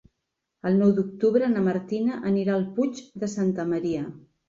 [0.69, 4.07] El nou d'octubre na Martina anirà al Puig de Santa Maria.